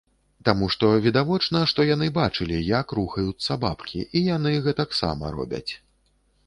[0.47, 5.69] Таму што відавочна, што яны бачылі, як рухаюцца бабкі, і яны гэтаксама робяць.